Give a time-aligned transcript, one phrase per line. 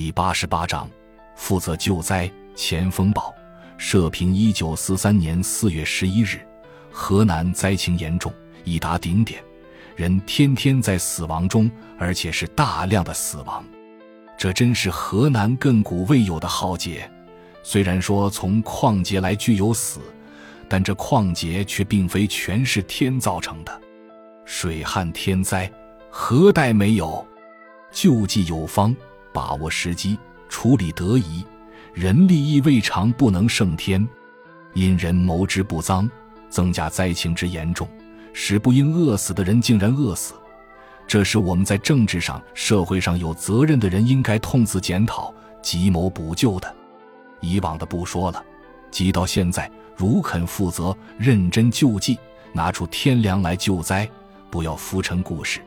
[0.00, 0.88] 第八十八章，
[1.34, 2.30] 负责救灾。
[2.54, 3.34] 前锋报，
[3.78, 6.38] 社评：一九四三年四月十一日，
[6.88, 8.32] 河南灾情严重，
[8.62, 9.42] 已达顶点，
[9.96, 13.64] 人天天在死亡中，而且是大量的死亡。
[14.38, 17.10] 这真是河南亘古未有的浩劫。
[17.64, 19.98] 虽然说从矿劫来具有死，
[20.68, 23.82] 但这矿劫却并非全是天造成的。
[24.44, 25.68] 水旱天灾，
[26.08, 27.26] 何待没有？
[27.90, 28.94] 救济有方，
[29.32, 30.18] 把握时机，
[30.48, 31.44] 处理得宜。
[31.94, 34.06] 人力亦未尝不能胜天，
[34.74, 36.08] 因人谋之不臧，
[36.48, 37.88] 增加灾情之严重，
[38.32, 40.34] 使不应饿死的人竟然饿死。
[41.06, 46.72] 这是我们在政治上、社会上有责任的人应该痛自检讨、急谋补救的。
[47.40, 48.44] 以往的不说了，
[48.90, 52.18] 即到现在，如肯负责、认真救济，
[52.52, 54.08] 拿出天良来救灾，
[54.50, 55.60] 不要浮沉故事，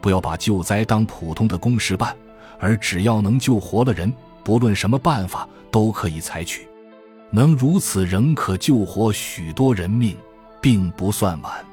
[0.00, 2.14] 不要把救灾当普通的公事办，
[2.62, 4.10] 而只要能救活了人。
[4.44, 6.66] 不论什么办法都可以采取，
[7.30, 10.16] 能如此仍可救活许多人命，
[10.60, 11.64] 并不算晚。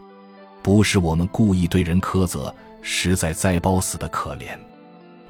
[0.62, 4.50] 不是我们故意对人苛责，实在灾包死的可怜。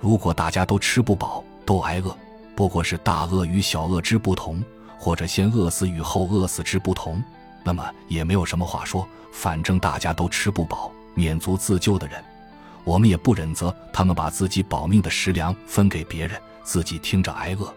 [0.01, 2.13] 如果大家都吃不饱，都挨饿，
[2.55, 4.61] 不过是大饿与小饿之不同，
[4.97, 7.23] 或者先饿死与后饿死之不同，
[7.63, 9.07] 那么也没有什么话说。
[9.31, 12.21] 反正大家都吃不饱，免足自救的人，
[12.83, 16.39] 我们也不忍责他们把自己保命的食粮分给别人。
[16.61, 17.73] 自己听着挨饿，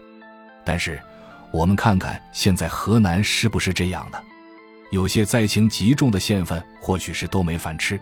[0.63, 1.01] 但是
[1.49, 4.21] 我们看看现在河南是不是这样的？
[4.91, 7.99] 有些灾情极重的县份，或许是都没饭吃。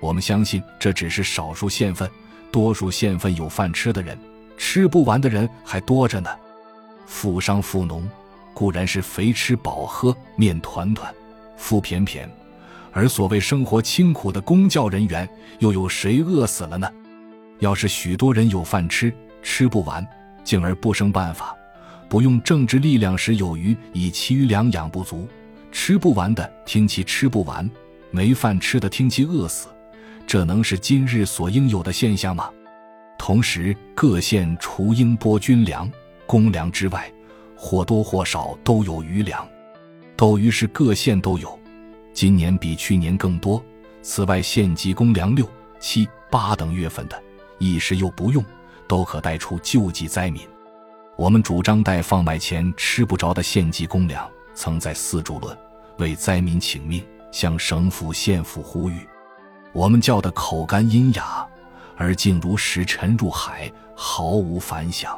[0.00, 2.10] 我们相信这只是少数县份，
[2.50, 4.18] 多数县份有饭吃的人，
[4.56, 6.30] 吃不完的人还多着呢。
[7.06, 8.08] 富商富农
[8.54, 11.14] 固然是肥吃饱喝、面团团、
[11.58, 12.26] 富便便，
[12.92, 16.90] 而所谓生活清苦的公教人员，又有谁饿死了呢？
[17.58, 20.06] 要是许多人有饭吃，吃不完。
[20.42, 21.54] 进而不生办法，
[22.08, 25.28] 不用政治力量时有余，以其余粮养不足，
[25.70, 27.70] 吃不完的听其吃不完，
[28.10, 29.68] 没饭吃的听其饿死，
[30.26, 32.50] 这能是今日所应有的现象吗？
[33.18, 35.88] 同时，各县除应拨军粮、
[36.26, 37.12] 公粮之外，
[37.54, 39.46] 或多或少都有余粮，
[40.16, 41.59] 斗鱼是各县都有，
[42.12, 43.62] 今年比去年更多。
[44.02, 45.48] 此外，县级公粮六、
[45.78, 47.22] 七、八等月份的，
[47.58, 48.44] 一时又不用。
[48.88, 50.42] 都可带出救济灾民。
[51.16, 55.56] 我们主张带放麦前吃不着的县级公粮，曾在四柱论
[55.98, 57.00] 为灾民请命，
[57.30, 59.06] 向省府县府呼吁。
[59.72, 61.46] 我们叫的口干音哑，
[61.96, 65.16] 而竟如石沉入海，毫无反响。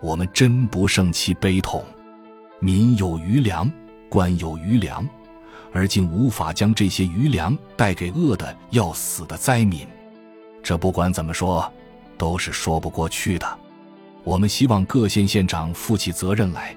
[0.00, 1.84] 我们真不胜其悲痛。
[2.58, 3.70] 民有余粮，
[4.08, 5.06] 官有余粮，
[5.72, 9.86] 而竟无法将这些余粮带给饿得要死的灾民。
[10.62, 11.70] 这不管怎么说。
[12.16, 13.58] 都是说不过去的。
[14.22, 16.72] 我们希望各县县长负起责任来，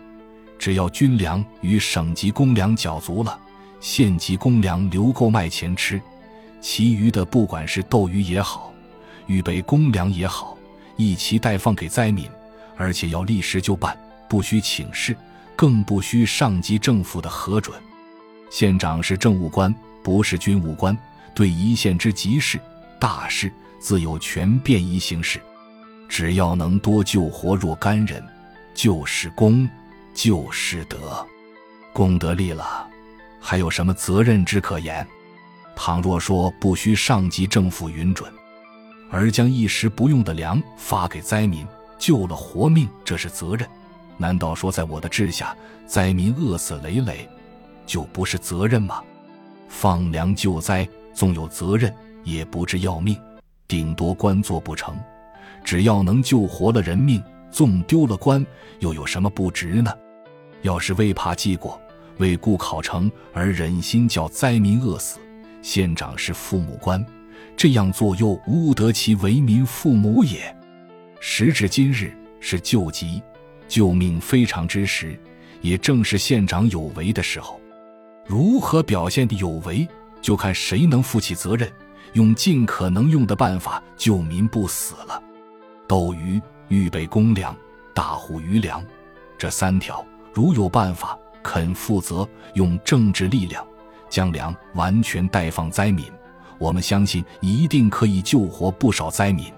[0.58, 3.40] 只要军粮与省级公粮缴足了，
[3.80, 6.02] 县级公粮留够卖钱吃，
[6.60, 8.74] 其余的不管是斗鱼也好，
[9.28, 10.58] 预备公粮也好，
[10.96, 12.28] 一齐代放给灾民，
[12.76, 15.16] 而且要立时就办，不需请示，
[15.56, 17.80] 更不需上级政府的核准。
[18.50, 20.98] 县长是政务官，不是军务官，
[21.36, 22.60] 对一县之急事
[23.00, 23.52] 大事。
[23.80, 25.40] 自有权便宜行事，
[26.10, 28.22] 只要能多救活若干人，
[28.74, 29.70] 就是功，
[30.16, 31.26] 就是德。
[31.94, 32.88] 功德立了，
[33.40, 35.06] 还有什么责任之可言？
[35.76, 38.30] 倘若说不需上级政府允准，
[39.12, 41.66] 而将一时不用的粮发给灾民，
[42.00, 43.70] 救了活命，这是责任。
[44.18, 45.56] 难道说在我的治下，
[45.86, 47.30] 灾民饿死累累，
[47.88, 49.02] 就不是责任吗？
[49.68, 51.92] 放粮救灾，纵有责任，
[52.24, 53.18] 也不至要命。
[53.68, 54.96] 顶多官做不成，
[55.64, 58.46] 只要能救活了人命，纵丢了官，
[58.80, 59.92] 又有什么不值呢？
[60.62, 61.82] 要是为怕记过，
[62.18, 65.20] 为顾考成而忍心叫灾民饿死，
[65.62, 67.06] 县长是父母官，
[67.56, 70.56] 这样做又无得其为民父母也。
[71.20, 73.22] 时至今日，是救急、
[73.68, 75.20] 救命非常之时，
[75.62, 77.60] 也正是县长有为的时候。
[78.28, 79.88] 如何表现的有为，
[80.22, 81.72] 就看谁能负起责任。
[82.14, 85.22] 用尽可能用的办法救民不死了，
[85.88, 87.56] 斗鱼预备公粮，
[87.94, 88.84] 大户余粮，
[89.38, 90.04] 这三条
[90.34, 93.64] 如有办法，肯负责用政治力量
[94.10, 96.06] 将粮完全代放灾民，
[96.58, 99.52] 我们相信一定可以救活不少灾民。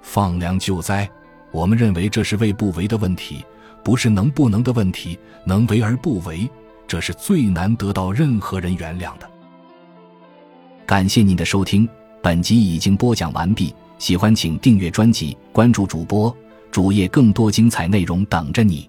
[0.00, 1.10] 放粮救灾，
[1.50, 3.44] 我们认为这是为不为的问题，
[3.82, 5.18] 不是能不能的问题。
[5.44, 6.48] 能为而不为，
[6.88, 9.30] 这是最难得到任何人原谅的。
[10.86, 11.86] 感谢您的收听，
[12.22, 13.72] 本集已经播讲完毕。
[13.98, 16.34] 喜欢请订阅专辑，关注主播
[16.70, 18.88] 主页更多精彩内容等着你。